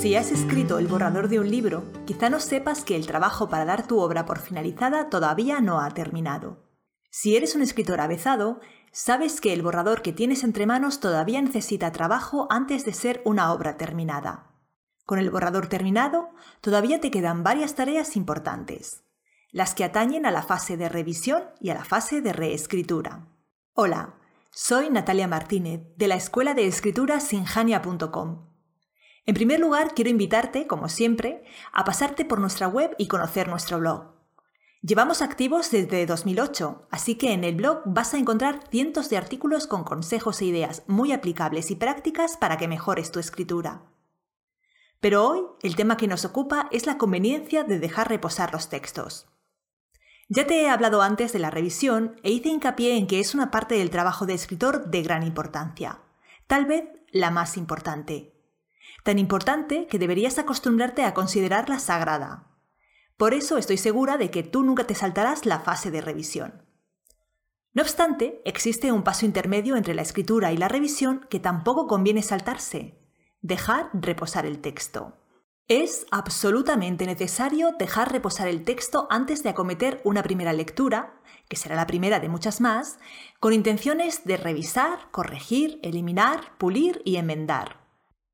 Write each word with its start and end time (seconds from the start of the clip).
Si 0.00 0.14
has 0.14 0.30
escrito 0.30 0.78
el 0.78 0.86
borrador 0.86 1.26
de 1.28 1.40
un 1.40 1.50
libro, 1.50 1.82
quizá 2.06 2.30
no 2.30 2.38
sepas 2.38 2.84
que 2.84 2.94
el 2.94 3.08
trabajo 3.08 3.48
para 3.48 3.64
dar 3.64 3.88
tu 3.88 3.98
obra 3.98 4.26
por 4.26 4.38
finalizada 4.38 5.10
todavía 5.10 5.60
no 5.60 5.80
ha 5.80 5.90
terminado. 5.90 6.62
Si 7.10 7.36
eres 7.36 7.56
un 7.56 7.62
escritor 7.62 8.00
avezado, 8.00 8.60
sabes 8.92 9.40
que 9.40 9.52
el 9.52 9.62
borrador 9.62 10.00
que 10.00 10.12
tienes 10.12 10.44
entre 10.44 10.66
manos 10.66 11.00
todavía 11.00 11.42
necesita 11.42 11.90
trabajo 11.90 12.46
antes 12.48 12.84
de 12.84 12.92
ser 12.92 13.22
una 13.24 13.52
obra 13.52 13.76
terminada. 13.76 14.52
Con 15.04 15.18
el 15.18 15.30
borrador 15.30 15.66
terminado, 15.66 16.30
todavía 16.60 17.00
te 17.00 17.10
quedan 17.10 17.42
varias 17.42 17.74
tareas 17.74 18.14
importantes, 18.14 19.02
las 19.50 19.74
que 19.74 19.82
atañen 19.82 20.26
a 20.26 20.30
la 20.30 20.42
fase 20.42 20.76
de 20.76 20.88
revisión 20.88 21.42
y 21.60 21.70
a 21.70 21.74
la 21.74 21.84
fase 21.84 22.20
de 22.20 22.32
reescritura. 22.32 23.26
Hola, 23.74 24.14
soy 24.52 24.90
Natalia 24.90 25.26
Martínez, 25.26 25.80
de 25.96 26.06
la 26.06 26.14
Escuela 26.14 26.54
de 26.54 26.68
Escritura 26.68 27.18
sinjania.com. 27.18 28.57
En 29.28 29.34
primer 29.34 29.60
lugar, 29.60 29.92
quiero 29.94 30.08
invitarte, 30.08 30.66
como 30.66 30.88
siempre, 30.88 31.44
a 31.74 31.84
pasarte 31.84 32.24
por 32.24 32.40
nuestra 32.40 32.66
web 32.66 32.94
y 32.96 33.08
conocer 33.08 33.46
nuestro 33.46 33.78
blog. 33.78 34.14
Llevamos 34.80 35.20
activos 35.20 35.70
desde 35.70 36.06
2008, 36.06 36.88
así 36.90 37.16
que 37.16 37.34
en 37.34 37.44
el 37.44 37.54
blog 37.54 37.82
vas 37.84 38.14
a 38.14 38.16
encontrar 38.16 38.64
cientos 38.70 39.10
de 39.10 39.18
artículos 39.18 39.66
con 39.66 39.84
consejos 39.84 40.40
e 40.40 40.46
ideas 40.46 40.82
muy 40.86 41.12
aplicables 41.12 41.70
y 41.70 41.76
prácticas 41.76 42.38
para 42.38 42.56
que 42.56 42.68
mejores 42.68 43.12
tu 43.12 43.20
escritura. 43.20 43.82
Pero 44.98 45.28
hoy 45.28 45.42
el 45.60 45.76
tema 45.76 45.98
que 45.98 46.08
nos 46.08 46.24
ocupa 46.24 46.66
es 46.72 46.86
la 46.86 46.96
conveniencia 46.96 47.64
de 47.64 47.78
dejar 47.78 48.08
reposar 48.08 48.54
los 48.54 48.70
textos. 48.70 49.26
Ya 50.30 50.46
te 50.46 50.62
he 50.62 50.70
hablado 50.70 51.02
antes 51.02 51.34
de 51.34 51.38
la 51.38 51.50
revisión 51.50 52.18
e 52.22 52.30
hice 52.30 52.48
hincapié 52.48 52.96
en 52.96 53.06
que 53.06 53.20
es 53.20 53.34
una 53.34 53.50
parte 53.50 53.74
del 53.74 53.90
trabajo 53.90 54.24
de 54.24 54.32
escritor 54.32 54.86
de 54.86 55.02
gran 55.02 55.22
importancia, 55.22 56.00
tal 56.46 56.64
vez 56.64 56.84
la 57.12 57.30
más 57.30 57.58
importante. 57.58 58.37
Tan 59.08 59.18
importante 59.18 59.86
que 59.86 59.98
deberías 59.98 60.38
acostumbrarte 60.38 61.02
a 61.02 61.14
considerarla 61.14 61.78
sagrada. 61.78 62.46
Por 63.16 63.32
eso 63.32 63.56
estoy 63.56 63.78
segura 63.78 64.18
de 64.18 64.30
que 64.30 64.42
tú 64.42 64.62
nunca 64.62 64.84
te 64.84 64.94
saltarás 64.94 65.46
la 65.46 65.60
fase 65.60 65.90
de 65.90 66.02
revisión. 66.02 66.66
No 67.72 67.80
obstante, 67.80 68.42
existe 68.44 68.92
un 68.92 69.04
paso 69.04 69.24
intermedio 69.24 69.76
entre 69.76 69.94
la 69.94 70.02
escritura 70.02 70.52
y 70.52 70.58
la 70.58 70.68
revisión 70.68 71.26
que 71.30 71.40
tampoco 71.40 71.86
conviene 71.86 72.20
saltarse, 72.20 73.00
Dejar 73.40 73.88
reposar 73.94 74.44
el 74.44 74.60
texto. 74.60 75.16
Es 75.68 76.04
absolutamente 76.10 77.06
necesario 77.06 77.72
dejar 77.78 78.12
reposar 78.12 78.46
el 78.46 78.62
texto 78.62 79.06
antes 79.08 79.42
de 79.42 79.48
acometer 79.48 80.02
una 80.04 80.22
primera 80.22 80.52
lectura, 80.52 81.18
que 81.48 81.56
será 81.56 81.76
la 81.76 81.86
primera 81.86 82.20
de 82.20 82.28
muchas 82.28 82.60
más, 82.60 82.98
con 83.40 83.54
intenciones 83.54 84.26
de 84.26 84.36
revisar, 84.36 85.10
corregir, 85.12 85.80
eliminar, 85.82 86.58
pulir 86.58 87.00
y 87.06 87.16
enmendar. 87.16 87.87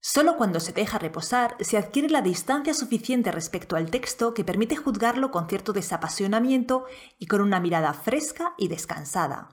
Solo 0.06 0.36
cuando 0.36 0.60
se 0.60 0.74
deja 0.74 0.98
reposar 0.98 1.56
se 1.60 1.78
adquiere 1.78 2.10
la 2.10 2.20
distancia 2.20 2.74
suficiente 2.74 3.33
respecto 3.33 3.74
al 3.74 3.91
texto 3.91 4.34
que 4.34 4.44
permite 4.44 4.77
juzgarlo 4.77 5.30
con 5.30 5.48
cierto 5.48 5.72
desapasionamiento 5.72 6.84
y 7.19 7.27
con 7.27 7.41
una 7.41 7.58
mirada 7.58 7.94
fresca 7.94 8.52
y 8.58 8.69
descansada. 8.69 9.48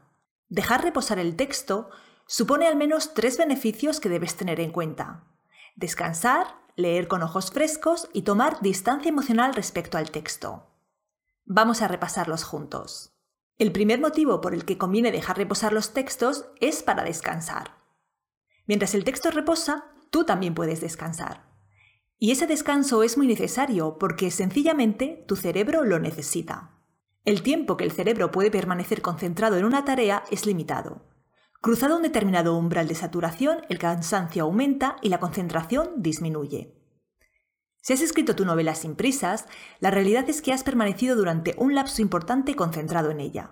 Dejar 0.50 0.84
reposar 0.84 1.20
el 1.20 1.38
texto 1.38 1.90
supone 2.28 2.68
al 2.68 2.76
menos 2.76 3.14
tres 3.14 3.38
beneficios 3.38 4.02
que 4.02 4.10
debes 4.10 4.36
tener 4.36 4.60
en 4.60 4.74
cuenta 4.74 5.24
descansar, 5.78 6.48
leer 6.76 7.08
con 7.08 7.24
ojos 7.24 7.52
frescos 7.52 8.10
y 8.12 8.24
tomar 8.24 8.60
distancia 8.60 9.08
emocional 9.08 9.54
respecto 9.54 9.98
al 9.98 10.12
texto. 10.12 10.68
Vamos 11.46 11.82
a 11.82 11.88
repasarlos 11.88 12.44
juntos. 12.44 13.14
El 13.58 13.72
primer 13.72 14.02
motivo 14.02 14.42
por 14.42 14.54
el 14.54 14.66
que 14.66 14.78
conviene 14.78 15.14
dejar 15.14 15.38
reposar 15.38 15.72
los 15.72 15.94
textos 15.94 16.44
es 16.60 16.84
para 16.84 17.06
descansar. 17.06 17.78
Mientras 18.68 18.94
el 18.96 19.06
texto 19.06 19.32
reposa, 19.32 19.91
tú 20.12 20.24
también 20.24 20.54
puedes 20.54 20.82
descansar. 20.82 21.50
Y 22.20 22.30
ese 22.30 22.46
descanso 22.46 23.02
es 23.02 23.18
muy 23.18 23.26
necesario 23.26 23.98
porque 23.98 24.30
sencillamente 24.30 25.26
tu 25.28 25.36
cerebro 25.36 25.84
lo 25.84 25.98
necesita. 25.98 26.78
El 27.26 27.42
tiempo 27.42 27.78
que 27.78 27.84
el 27.84 27.92
cerebro 27.92 28.30
puede 28.30 28.52
permanecer 28.52 29.02
concentrado 29.02 29.58
en 29.58 29.66
una 29.66 29.86
tarea 29.86 30.24
es 30.30 30.46
limitado, 30.46 31.02
Cruzado 31.62 31.96
un 31.96 32.02
determinado 32.02 32.58
umbral 32.58 32.88
de 32.88 32.96
saturación, 32.96 33.62
el 33.70 33.78
cansancio 33.78 34.46
aumenta 34.46 34.96
y 35.04 35.10
la 35.10 35.20
concentración 35.20 35.92
disminuye. 35.98 36.74
Si 37.82 37.94
has 37.94 38.02
escrito 38.02 38.36
tu 38.36 38.46
novela 38.46 38.74
sin 38.74 38.96
prisas, 38.96 39.46
la 39.80 39.92
realidad 39.92 40.28
es 40.28 40.42
que 40.42 40.54
has 40.54 40.64
permanecido 40.64 41.16
durante 41.16 41.54
un 41.60 41.76
lapso 41.76 42.02
importante 42.02 42.56
concentrado 42.56 43.12
en 43.12 43.20
ella, 43.20 43.52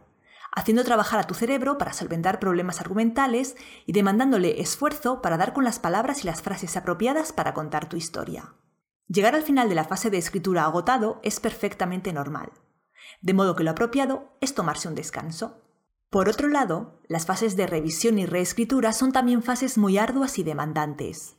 haciendo 0.52 0.84
trabajar 0.84 1.20
a 1.20 1.28
tu 1.28 1.34
cerebro 1.34 1.78
para 1.78 1.94
solventar 1.94 2.40
problemas 2.40 2.82
argumentales 2.82 3.56
y 3.86 3.94
demandándole 3.94 4.62
esfuerzo 4.62 5.22
para 5.22 5.38
dar 5.38 5.54
con 5.54 5.64
las 5.64 5.80
palabras 5.80 6.24
y 6.24 6.28
las 6.28 6.42
frases 6.42 6.76
apropiadas 6.78 7.34
para 7.34 7.54
contar 7.54 7.90
tu 7.90 7.98
historia. 7.98 8.54
Llegar 9.08 9.36
al 9.36 9.44
final 9.44 9.70
de 9.70 9.76
la 9.76 9.86
fase 9.86 10.10
de 10.10 10.18
escritura 10.18 10.66
agotado 10.66 11.20
es 11.24 11.40
perfectamente 11.40 12.14
normal, 12.14 12.52
de 13.22 13.34
modo 13.34 13.56
que 13.56 13.64
lo 13.64 13.72
apropiado 13.72 14.38
es 14.42 14.54
tomarse 14.54 14.88
un 14.88 14.96
descanso. 14.96 15.62
Por 16.10 16.30
otro 16.30 16.48
lado, 16.48 17.02
las 17.08 17.26
fases 17.26 17.56
de 17.56 17.68
revisión 17.68 18.18
y 18.18 18.26
reescritura 18.26 18.94
son 18.94 19.12
también 19.12 19.44
fases 19.44 19.78
muy 19.78 19.98
arduas 19.98 20.40
y 20.40 20.44
demandantes. 20.44 21.36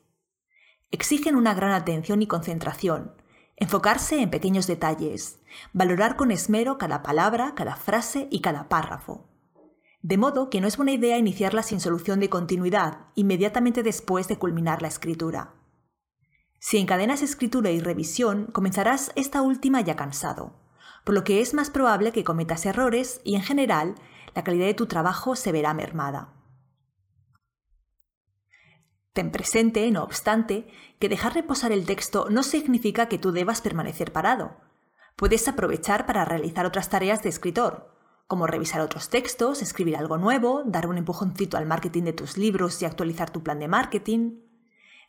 Exigen 0.91 1.37
una 1.37 1.55
gran 1.55 1.73
atención 1.73 2.23
y 2.23 2.27
concentración, 2.27 3.15
enfocarse 3.61 4.21
en 4.21 4.31
pequeños 4.31 4.67
detalles, 4.67 5.39
valorar 5.73 6.17
con 6.17 6.33
esmero 6.33 6.79
cada 6.79 7.03
palabra, 7.03 7.55
cada 7.55 7.77
frase 7.77 8.27
y 8.31 8.41
cada 8.41 8.69
párrafo. 8.69 9.29
De 10.03 10.17
modo 10.17 10.49
que 10.49 10.63
no 10.63 10.67
es 10.67 10.79
buena 10.79 10.93
idea 10.93 11.19
iniciarla 11.19 11.63
sin 11.63 11.79
solución 11.79 12.21
de 12.21 12.31
continuidad 12.31 13.07
inmediatamente 13.15 13.83
después 13.83 14.29
de 14.29 14.39
culminar 14.39 14.81
la 14.81 14.89
escritura. 14.89 15.55
Si 16.59 16.79
encadenas 16.79 17.23
escritura 17.23 17.71
y 17.71 17.81
revisión, 17.81 18.47
comenzarás 18.47 19.13
esta 19.15 19.43
última 19.43 19.83
ya 19.83 19.95
cansado, 19.95 20.55
por 21.05 21.15
lo 21.15 21.23
que 21.23 21.43
es 21.43 21.53
más 21.53 21.71
probable 21.71 22.13
que 22.13 22.25
cometas 22.25 22.65
errores 22.65 23.21
y 23.25 23.35
en 23.35 23.43
general 23.43 23.95
la 24.35 24.43
calidad 24.43 24.67
de 24.67 24.75
tu 24.75 24.87
trabajo 24.87 25.37
se 25.37 25.53
verá 25.53 25.75
mermada. 25.75 26.40
Ten 29.21 29.33
presente, 29.33 29.91
no 29.91 30.03
obstante, 30.03 30.67
que 30.99 31.11
dejar 31.11 31.35
reposar 31.35 31.73
el 31.73 31.85
texto 31.85 32.29
no 32.31 32.43
significa 32.43 33.05
que 33.05 33.19
tú 33.19 33.33
debas 33.33 33.61
permanecer 33.61 34.15
parado. 34.15 34.57
Puedes 35.15 35.47
aprovechar 35.47 36.07
para 36.07 36.25
realizar 36.25 36.65
otras 36.65 36.89
tareas 36.89 37.23
de 37.23 37.29
escritor, 37.29 37.95
como 38.27 38.47
revisar 38.47 38.81
otros 38.81 39.11
textos, 39.11 39.61
escribir 39.61 39.99
algo 39.99 40.17
nuevo, 40.17 40.63
dar 40.65 40.87
un 40.87 40.97
empujoncito 40.97 41.59
al 41.59 41.67
marketing 41.67 42.05
de 42.05 42.15
tus 42.15 42.39
libros 42.39 42.81
y 42.81 42.87
actualizar 42.87 43.29
tu 43.29 43.43
plan 43.43 43.59
de 43.59 43.69
marketing. 43.69 44.41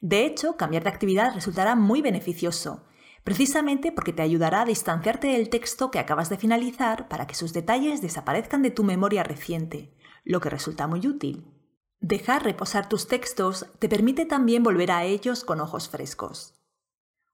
De 0.02 0.26
hecho, 0.26 0.58
cambiar 0.58 0.84
de 0.84 0.90
actividad 0.90 1.34
resultará 1.34 1.78
muy 1.78 2.02
beneficioso 2.02 2.84
precisamente 3.24 3.94
porque 3.94 4.12
te 4.12 4.24
ayudará 4.24 4.64
a 4.64 4.66
distanciarte 4.66 5.28
del 5.28 5.48
texto 5.48 5.90
que 5.90 6.00
acabas 6.00 6.28
de 6.28 6.38
finalizar 6.38 7.08
para 7.08 7.28
que 7.28 7.36
sus 7.36 7.54
detalles 7.54 8.02
desaparezcan 8.02 8.62
de 8.62 8.72
tu 8.72 8.84
memoria 8.84 9.24
reciente, 9.24 9.94
lo 10.26 10.42
que 10.42 10.50
resulta 10.50 10.86
muy 10.86 11.08
útil. 11.08 11.61
Dejar 12.02 12.44
reposar 12.44 12.90
tus 12.90 13.08
textos 13.08 13.68
te 13.78 13.88
permite 13.88 14.26
también 14.26 14.64
volver 14.64 14.92
a 14.92 15.04
ellos 15.04 15.44
con 15.44 15.62
ojos 15.62 15.88
frescos. 15.88 16.56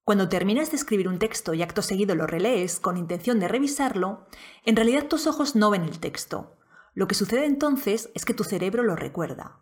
Cuando 0.03 0.27
terminas 0.27 0.71
de 0.71 0.75
escribir 0.75 1.07
un 1.07 1.19
texto 1.19 1.53
y 1.53 1.61
acto 1.61 1.81
seguido 1.81 2.15
lo 2.15 2.27
relees 2.27 2.81
con 2.81 2.97
intención 2.97 3.39
de 3.39 3.47
revisarlo, 3.47 4.27
en 4.65 4.75
realidad 4.75 5.07
tus 5.07 5.25
ojos 5.25 5.55
no 5.55 5.69
ven 5.69 5.83
el 5.83 5.99
texto. 5.99 6.57
Lo 6.93 7.07
que 7.07 7.15
sucede 7.15 7.45
entonces 7.45 8.09
es 8.13 8.25
que 8.25 8.33
tu 8.33 8.43
cerebro 8.43 8.83
lo 8.83 8.97
recuerda. 8.97 9.61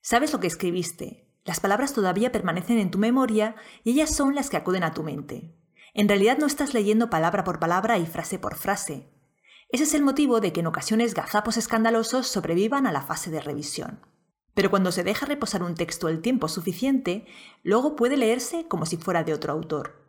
Sabes 0.00 0.32
lo 0.32 0.40
que 0.40 0.48
escribiste, 0.48 1.24
las 1.44 1.60
palabras 1.60 1.92
todavía 1.92 2.32
permanecen 2.32 2.80
en 2.80 2.90
tu 2.90 2.98
memoria 2.98 3.54
y 3.84 3.92
ellas 3.92 4.12
son 4.12 4.34
las 4.34 4.50
que 4.50 4.56
acuden 4.56 4.82
a 4.82 4.92
tu 4.92 5.04
mente. 5.04 5.54
En 5.94 6.08
realidad 6.08 6.38
no 6.38 6.46
estás 6.46 6.74
leyendo 6.74 7.10
palabra 7.10 7.44
por 7.44 7.60
palabra 7.60 7.96
y 7.96 8.06
frase 8.06 8.40
por 8.40 8.56
frase. 8.56 9.08
Ese 9.68 9.84
es 9.84 9.94
el 9.94 10.02
motivo 10.02 10.40
de 10.40 10.52
que 10.52 10.60
en 10.60 10.66
ocasiones 10.66 11.14
gazapos 11.14 11.56
escandalosos 11.56 12.26
sobrevivan 12.26 12.88
a 12.88 12.92
la 12.92 13.02
fase 13.02 13.30
de 13.30 13.40
revisión. 13.40 14.00
Pero 14.54 14.70
cuando 14.70 14.92
se 14.92 15.04
deja 15.04 15.26
reposar 15.26 15.62
un 15.62 15.74
texto 15.74 16.08
el 16.08 16.20
tiempo 16.20 16.48
suficiente, 16.48 17.26
luego 17.62 17.96
puede 17.96 18.16
leerse 18.16 18.66
como 18.68 18.86
si 18.86 18.96
fuera 18.96 19.24
de 19.24 19.32
otro 19.32 19.52
autor. 19.52 20.02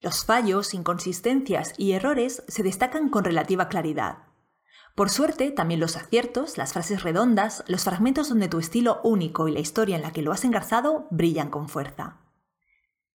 Los 0.00 0.24
fallos, 0.24 0.74
inconsistencias 0.74 1.74
y 1.76 1.92
errores 1.92 2.44
se 2.46 2.62
destacan 2.62 3.08
con 3.08 3.24
relativa 3.24 3.68
claridad. 3.68 4.18
Por 4.94 5.10
suerte, 5.10 5.50
también 5.50 5.80
los 5.80 5.96
aciertos, 5.96 6.58
las 6.58 6.72
frases 6.72 7.02
redondas, 7.02 7.64
los 7.66 7.84
fragmentos 7.84 8.28
donde 8.28 8.48
tu 8.48 8.58
estilo 8.58 9.00
único 9.02 9.48
y 9.48 9.52
la 9.52 9.60
historia 9.60 9.96
en 9.96 10.02
la 10.02 10.12
que 10.12 10.22
lo 10.22 10.32
has 10.32 10.44
engarzado 10.44 11.06
brillan 11.10 11.50
con 11.50 11.68
fuerza. 11.68 12.18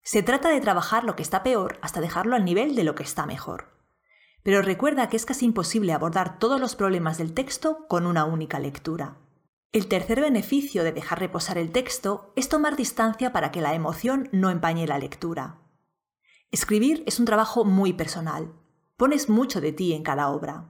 Se 0.01 0.23
trata 0.23 0.49
de 0.49 0.59
trabajar 0.59 1.05
lo 1.05 1.15
que 1.15 1.23
está 1.23 1.43
peor 1.43 1.79
hasta 1.81 2.01
dejarlo 2.01 2.35
al 2.35 2.43
nivel 2.43 2.75
de 2.75 2.83
lo 2.83 2.95
que 2.95 3.03
está 3.03 3.25
mejor. 3.25 3.69
Pero 4.43 4.61
recuerda 4.61 5.07
que 5.07 5.15
es 5.15 5.25
casi 5.25 5.45
imposible 5.45 5.93
abordar 5.93 6.39
todos 6.39 6.59
los 6.59 6.75
problemas 6.75 7.17
del 7.17 7.33
texto 7.33 7.87
con 7.87 8.05
una 8.05 8.25
única 8.25 8.59
lectura. 8.59 9.17
El 9.73 9.87
tercer 9.87 10.21
beneficio 10.21 10.85
de 10.85 10.93
dejar 10.93 11.19
reposar 11.19 11.57
el 11.57 11.71
texto 11.71 12.31
es 12.37 12.47
tomar 12.47 12.77
distancia 12.77 13.33
para 13.33 13.51
que 13.51 13.59
la 13.59 13.73
emoción 13.73 14.29
no 14.31 14.49
empañe 14.49 14.87
la 14.87 14.99
lectura. 14.99 15.59
Escribir 16.51 17.03
es 17.07 17.19
un 17.19 17.25
trabajo 17.25 17.65
muy 17.65 17.91
personal. 17.91 18.53
Pones 18.95 19.27
mucho 19.27 19.59
de 19.59 19.73
ti 19.73 19.93
en 19.93 20.03
cada 20.03 20.29
obra 20.29 20.69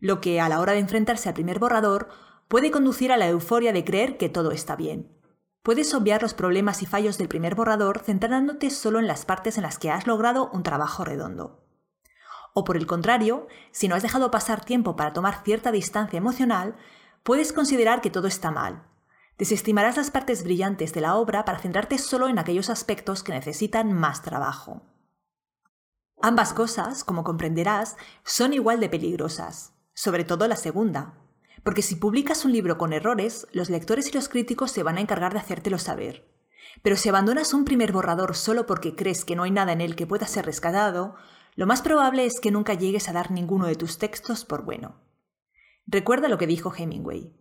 lo 0.00 0.20
que 0.20 0.40
a 0.40 0.48
la 0.48 0.60
hora 0.60 0.72
de 0.72 0.78
enfrentarse 0.78 1.28
al 1.28 1.34
primer 1.34 1.58
borrador 1.58 2.08
puede 2.48 2.70
conducir 2.70 3.12
a 3.12 3.16
la 3.16 3.28
euforia 3.28 3.72
de 3.72 3.84
creer 3.84 4.16
que 4.16 4.28
todo 4.28 4.50
está 4.50 4.74
bien. 4.74 5.16
Puedes 5.62 5.92
obviar 5.92 6.22
los 6.22 6.32
problemas 6.32 6.82
y 6.82 6.86
fallos 6.86 7.18
del 7.18 7.28
primer 7.28 7.54
borrador 7.54 8.00
centrándote 8.00 8.70
solo 8.70 8.98
en 8.98 9.06
las 9.06 9.26
partes 9.26 9.58
en 9.58 9.62
las 9.62 9.78
que 9.78 9.90
has 9.90 10.06
logrado 10.06 10.50
un 10.52 10.62
trabajo 10.62 11.04
redondo. 11.04 11.66
O 12.54 12.64
por 12.64 12.78
el 12.78 12.86
contrario, 12.86 13.46
si 13.70 13.86
no 13.88 13.94
has 13.94 14.02
dejado 14.02 14.30
pasar 14.30 14.64
tiempo 14.64 14.96
para 14.96 15.12
tomar 15.12 15.44
cierta 15.44 15.70
distancia 15.70 16.16
emocional, 16.16 16.76
puedes 17.22 17.52
considerar 17.52 18.00
que 18.00 18.10
todo 18.10 18.28
está 18.28 18.50
mal. 18.50 18.86
Desestimarás 19.38 19.96
las 19.96 20.10
partes 20.10 20.44
brillantes 20.44 20.92
de 20.92 21.00
la 21.00 21.16
obra 21.16 21.44
para 21.44 21.58
centrarte 21.58 21.98
solo 21.98 22.28
en 22.28 22.38
aquellos 22.38 22.68
aspectos 22.68 23.22
que 23.22 23.32
necesitan 23.32 23.92
más 23.92 24.22
trabajo. 24.22 24.82
Ambas 26.22 26.52
cosas, 26.52 27.04
como 27.04 27.24
comprenderás, 27.24 27.96
son 28.24 28.52
igual 28.52 28.80
de 28.80 28.90
peligrosas, 28.90 29.72
sobre 29.94 30.24
todo 30.24 30.46
la 30.46 30.56
segunda, 30.56 31.14
porque 31.62 31.80
si 31.80 31.96
publicas 31.96 32.44
un 32.44 32.52
libro 32.52 32.76
con 32.76 32.92
errores, 32.92 33.46
los 33.52 33.70
lectores 33.70 34.08
y 34.08 34.12
los 34.12 34.28
críticos 34.28 34.70
se 34.70 34.82
van 34.82 34.98
a 34.98 35.00
encargar 35.00 35.32
de 35.32 35.38
hacértelo 35.38 35.78
saber. 35.78 36.30
Pero 36.82 36.96
si 36.96 37.08
abandonas 37.08 37.54
un 37.54 37.64
primer 37.64 37.92
borrador 37.92 38.36
solo 38.36 38.66
porque 38.66 38.94
crees 38.94 39.24
que 39.24 39.36
no 39.36 39.42
hay 39.42 39.50
nada 39.50 39.72
en 39.72 39.80
él 39.80 39.96
que 39.96 40.06
pueda 40.06 40.26
ser 40.26 40.46
rescatado, 40.46 41.16
lo 41.56 41.66
más 41.66 41.82
probable 41.82 42.24
es 42.26 42.40
que 42.40 42.50
nunca 42.50 42.74
llegues 42.74 43.08
a 43.08 43.12
dar 43.12 43.30
ninguno 43.30 43.66
de 43.66 43.76
tus 43.76 43.98
textos 43.98 44.44
por 44.44 44.64
bueno. 44.64 45.09
Recuerda 45.92 46.28
lo 46.28 46.38
que 46.38 46.46
dijo 46.46 46.72
Hemingway. 46.72 47.32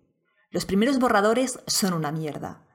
Los 0.49 0.65
primeros 0.65 0.97
borradores 0.97 1.59
son 1.67 1.93
una 1.93 2.11
mierda. 2.11 2.65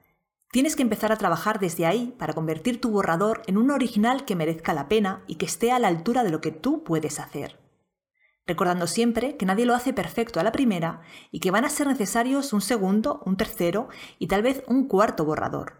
Tienes 0.52 0.76
que 0.76 0.82
empezar 0.82 1.10
a 1.10 1.16
trabajar 1.16 1.58
desde 1.58 1.84
ahí 1.84 2.14
para 2.16 2.32
convertir 2.32 2.80
tu 2.80 2.90
borrador 2.90 3.42
en 3.48 3.58
un 3.58 3.72
original 3.72 4.24
que 4.24 4.36
merezca 4.36 4.72
la 4.72 4.86
pena 4.86 5.24
y 5.26 5.34
que 5.34 5.46
esté 5.46 5.72
a 5.72 5.80
la 5.80 5.88
altura 5.88 6.22
de 6.22 6.30
lo 6.30 6.40
que 6.40 6.52
tú 6.52 6.84
puedes 6.84 7.18
hacer 7.18 7.58
recordando 8.46 8.86
siempre 8.86 9.38
que 9.38 9.46
nadie 9.46 9.64
lo 9.64 9.74
hace 9.74 9.94
perfecto 9.94 10.38
a 10.38 10.42
la 10.42 10.52
primera 10.52 11.00
y 11.30 11.40
que 11.40 11.50
van 11.50 11.64
a 11.64 11.70
ser 11.70 11.86
necesarios 11.86 12.52
un 12.52 12.60
segundo, 12.60 13.22
un 13.24 13.38
tercero 13.38 13.88
y 14.18 14.26
tal 14.26 14.42
vez 14.42 14.62
un 14.66 14.86
cuarto 14.86 15.24
borrador. 15.24 15.78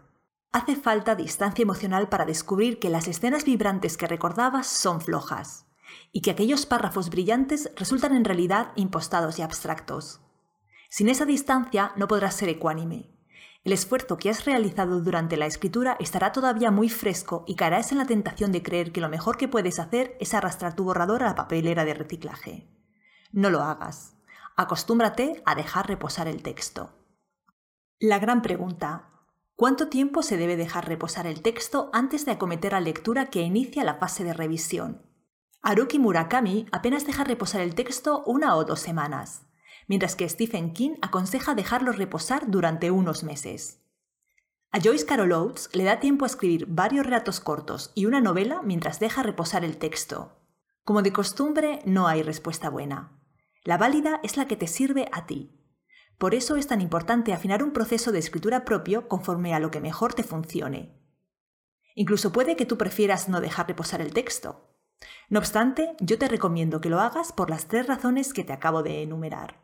Hace 0.51 0.75
falta 0.75 1.13
distancia 1.13 1.61
emocional 1.61 2.09
para 2.09 2.25
descubrir 2.25 2.79
que 2.79 2.89
las 2.89 3.07
escenas 3.07 3.45
vibrantes 3.45 3.97
que 3.97 4.07
recordabas 4.07 4.65
son 4.65 4.99
flojas 4.99 5.67
y 6.11 6.21
que 6.21 6.31
aquellos 6.31 6.65
párrafos 6.65 7.09
brillantes 7.09 7.71
resultan 7.75 8.15
en 8.15 8.25
realidad 8.25 8.71
impostados 8.75 9.39
y 9.39 9.41
abstractos. 9.41 10.21
Sin 10.89 11.09
esa 11.09 11.25
distancia 11.25 11.91
no 11.95 12.07
podrás 12.07 12.35
ser 12.35 12.49
ecuánime. 12.49 13.15
El 13.65 13.73
esfuerzo 13.73 14.17
que 14.17 14.29
has 14.29 14.45
realizado 14.45 15.01
durante 15.01 15.37
la 15.37 15.47
escritura 15.47 15.97
estará 15.99 16.31
todavía 16.31 16.69
muy 16.69 16.87
fresco 16.87 17.43
y 17.47 17.55
caerás 17.55 17.91
en 17.91 17.97
la 17.97 18.05
tentación 18.05 18.51
de 18.51 18.61
creer 18.61 18.91
que 18.91 19.01
lo 19.01 19.09
mejor 19.09 19.37
que 19.37 19.47
puedes 19.47 19.79
hacer 19.79 20.15
es 20.19 20.35
arrastrar 20.35 20.75
tu 20.75 20.83
borrador 20.83 21.23
a 21.23 21.27
la 21.27 21.35
papelera 21.35 21.83
de 21.83 21.95
reciclaje. 21.95 22.67
No 23.31 23.49
lo 23.49 23.61
hagas. 23.61 24.15
Acostúmbrate 24.55 25.41
a 25.45 25.55
dejar 25.55 25.87
reposar 25.87 26.27
el 26.27 26.43
texto. 26.43 26.91
La 27.99 28.19
gran 28.19 28.43
pregunta. 28.43 29.09
¿Cuánto 29.55 29.89
tiempo 29.89 30.21
se 30.21 30.37
debe 30.37 30.57
dejar 30.57 30.87
reposar 30.87 31.25
el 31.25 31.41
texto 31.41 31.89
antes 31.91 32.25
de 32.25 32.33
acometer 32.33 32.73
la 32.73 32.81
lectura 32.81 33.31
que 33.31 33.41
inicia 33.41 33.83
la 33.83 33.95
fase 33.95 34.23
de 34.23 34.33
revisión? 34.33 35.01
Haruki 35.67 35.99
Murakami 35.99 36.67
apenas 36.71 37.05
deja 37.05 37.23
reposar 37.23 37.61
el 37.61 37.75
texto 37.75 38.23
una 38.25 38.55
o 38.55 38.63
dos 38.63 38.79
semanas 38.79 39.45
mientras 39.87 40.15
que 40.15 40.27
Stephen 40.27 40.73
King 40.73 40.95
aconseja 41.01 41.55
dejarlo 41.55 41.91
reposar 41.91 42.49
durante 42.49 42.91
unos 42.91 43.23
meses. 43.23 43.81
A 44.71 44.79
Joyce 44.79 45.05
Carol 45.05 45.31
Oates 45.31 45.69
le 45.73 45.83
da 45.83 45.99
tiempo 45.99 46.25
a 46.25 46.27
escribir 46.27 46.65
varios 46.67 47.05
relatos 47.05 47.39
cortos 47.39 47.91
y 47.95 48.05
una 48.05 48.19
novela 48.19 48.61
mientras 48.63 48.99
deja 48.99 49.23
reposar 49.23 49.63
el 49.63 49.77
texto. 49.77 50.37
Como 50.83 51.01
de 51.01 51.13
costumbre, 51.13 51.79
no 51.85 52.07
hay 52.07 52.23
respuesta 52.23 52.69
buena. 52.69 53.11
La 53.63 53.77
válida 53.77 54.19
es 54.23 54.37
la 54.37 54.47
que 54.47 54.57
te 54.57 54.67
sirve 54.67 55.07
a 55.11 55.25
ti. 55.25 55.51
Por 56.17 56.35
eso 56.35 56.55
es 56.55 56.67
tan 56.67 56.81
importante 56.81 57.33
afinar 57.33 57.63
un 57.63 57.71
proceso 57.71 58.11
de 58.11 58.19
escritura 58.19 58.65
propio 58.65 59.07
conforme 59.07 59.53
a 59.53 59.59
lo 59.59 59.71
que 59.71 59.81
mejor 59.81 60.13
te 60.13 60.23
funcione. 60.23 61.01
Incluso 61.95 62.31
puede 62.31 62.55
que 62.55 62.65
tú 62.65 62.77
prefieras 62.77 63.29
no 63.29 63.41
dejar 63.41 63.67
reposar 63.67 64.01
el 64.01 64.13
texto. 64.13 64.74
No 65.29 65.39
obstante, 65.39 65.95
yo 65.99 66.17
te 66.17 66.27
recomiendo 66.27 66.81
que 66.81 66.89
lo 66.89 66.99
hagas 66.99 67.31
por 67.31 67.49
las 67.49 67.67
tres 67.67 67.87
razones 67.87 68.33
que 68.33 68.43
te 68.43 68.53
acabo 68.53 68.83
de 68.83 69.01
enumerar. 69.01 69.63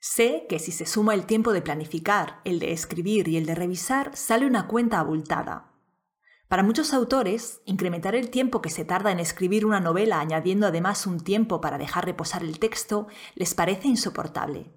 Sé 0.00 0.46
que 0.48 0.58
si 0.58 0.72
se 0.72 0.84
suma 0.84 1.14
el 1.14 1.26
tiempo 1.26 1.52
de 1.52 1.62
planificar, 1.62 2.40
el 2.44 2.58
de 2.58 2.72
escribir 2.72 3.28
y 3.28 3.36
el 3.36 3.46
de 3.46 3.54
revisar, 3.54 4.16
sale 4.16 4.46
una 4.46 4.66
cuenta 4.66 4.98
abultada. 4.98 5.72
Para 6.48 6.62
muchos 6.62 6.92
autores, 6.92 7.62
incrementar 7.64 8.14
el 8.14 8.30
tiempo 8.30 8.60
que 8.60 8.68
se 8.68 8.84
tarda 8.84 9.10
en 9.12 9.18
escribir 9.18 9.64
una 9.64 9.80
novela 9.80 10.20
añadiendo 10.20 10.66
además 10.66 11.06
un 11.06 11.20
tiempo 11.20 11.60
para 11.60 11.78
dejar 11.78 12.04
reposar 12.04 12.42
el 12.42 12.58
texto 12.58 13.06
les 13.34 13.54
parece 13.54 13.88
insoportable. 13.88 14.72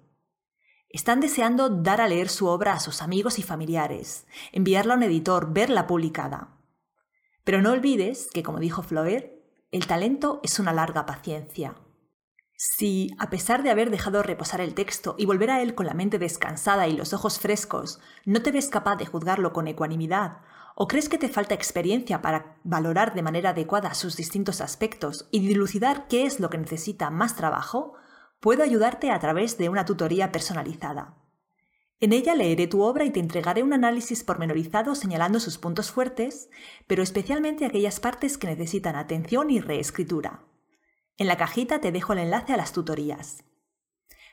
Están 0.88 1.20
deseando 1.20 1.68
dar 1.68 2.00
a 2.00 2.08
leer 2.08 2.30
su 2.30 2.46
obra 2.46 2.72
a 2.72 2.80
sus 2.80 3.02
amigos 3.02 3.38
y 3.38 3.42
familiares, 3.42 4.26
enviarla 4.52 4.94
a 4.94 4.96
un 4.96 5.02
editor, 5.02 5.52
verla 5.52 5.86
publicada. 5.86 6.56
Pero 7.44 7.60
no 7.60 7.72
olvides 7.72 8.28
que, 8.32 8.42
como 8.42 8.58
dijo 8.58 8.82
Floer, 8.82 9.37
el 9.70 9.86
talento 9.86 10.40
es 10.42 10.58
una 10.58 10.72
larga 10.72 11.04
paciencia. 11.04 11.74
Si, 12.56 13.10
a 13.18 13.28
pesar 13.28 13.62
de 13.62 13.70
haber 13.70 13.90
dejado 13.90 14.22
reposar 14.22 14.60
el 14.60 14.74
texto 14.74 15.14
y 15.18 15.26
volver 15.26 15.50
a 15.50 15.60
él 15.60 15.74
con 15.74 15.86
la 15.86 15.94
mente 15.94 16.18
descansada 16.18 16.88
y 16.88 16.96
los 16.96 17.12
ojos 17.12 17.38
frescos, 17.38 18.00
no 18.24 18.42
te 18.42 18.50
ves 18.50 18.68
capaz 18.68 18.96
de 18.96 19.06
juzgarlo 19.06 19.52
con 19.52 19.68
ecuanimidad, 19.68 20.38
o 20.74 20.88
crees 20.88 21.08
que 21.08 21.18
te 21.18 21.28
falta 21.28 21.54
experiencia 21.54 22.22
para 22.22 22.56
valorar 22.64 23.14
de 23.14 23.22
manera 23.22 23.50
adecuada 23.50 23.92
sus 23.94 24.16
distintos 24.16 24.60
aspectos 24.60 25.28
y 25.30 25.40
dilucidar 25.40 26.08
qué 26.08 26.24
es 26.24 26.40
lo 26.40 26.48
que 26.48 26.58
necesita 26.58 27.10
más 27.10 27.36
trabajo, 27.36 27.92
puedo 28.40 28.62
ayudarte 28.62 29.10
a 29.10 29.18
través 29.18 29.58
de 29.58 29.68
una 29.68 29.84
tutoría 29.84 30.32
personalizada. 30.32 31.14
En 32.00 32.12
ella 32.12 32.36
leeré 32.36 32.68
tu 32.68 32.82
obra 32.82 33.04
y 33.04 33.10
te 33.10 33.18
entregaré 33.18 33.62
un 33.64 33.72
análisis 33.72 34.22
pormenorizado 34.22 34.94
señalando 34.94 35.40
sus 35.40 35.58
puntos 35.58 35.90
fuertes, 35.90 36.48
pero 36.86 37.02
especialmente 37.02 37.64
aquellas 37.66 37.98
partes 37.98 38.38
que 38.38 38.46
necesitan 38.46 38.94
atención 38.94 39.50
y 39.50 39.60
reescritura. 39.60 40.44
En 41.16 41.26
la 41.26 41.36
cajita 41.36 41.80
te 41.80 41.90
dejo 41.90 42.12
el 42.12 42.20
enlace 42.20 42.52
a 42.52 42.56
las 42.56 42.72
tutorías. 42.72 43.42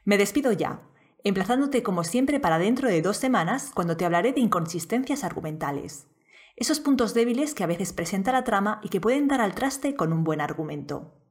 Me 0.04 0.20
despido 0.20 0.52
ya, 0.52 0.84
emplazándote 1.24 1.82
como 1.82 2.04
siempre 2.04 2.40
para 2.40 2.60
dentro 2.60 2.88
de 2.88 3.02
dos 3.02 3.18
semanas 3.18 3.72
cuando 3.74 3.98
te 3.98 4.06
hablaré 4.06 4.34
de 4.34 4.42
inconsistencias 4.42 5.24
argumentales. 5.24 6.06
Esos 6.56 6.80
puntos 6.80 7.16
débiles 7.16 7.56
que 7.56 7.64
a 7.64 7.68
veces 7.68 7.94
presenta 7.94 8.32
la 8.32 8.44
trama 8.44 8.80
y 8.84 8.90
que 8.90 9.02
pueden 9.02 9.28
dar 9.28 9.42
al 9.42 9.56
traste 9.56 9.96
con 9.96 10.14
un 10.14 10.24
buen 10.24 10.40
argumento. 10.40 11.25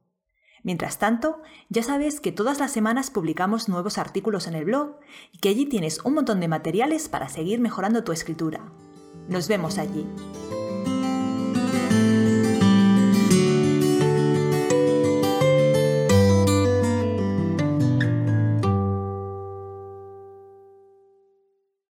Mientras 0.65 0.97
tanto, 0.97 1.43
ya 1.69 1.83
sabes 1.83 2.19
que 2.19 2.31
todas 2.31 2.57
las 2.57 2.71
semanas 2.71 3.11
publicamos 3.11 3.69
nuevos 3.69 3.99
artículos 3.99 4.47
en 4.47 4.55
el 4.55 4.65
blog 4.65 4.95
y 5.31 5.37
que 5.37 5.49
allí 5.49 5.67
tienes 5.67 6.03
un 6.03 6.15
montón 6.15 6.39
de 6.39 6.47
materiales 6.47 7.07
para 7.07 7.29
seguir 7.29 7.59
mejorando 7.59 8.03
tu 8.03 8.11
escritura. 8.11 8.61
Nos 9.29 9.47
vemos 9.47 9.77
allí. 9.77 10.07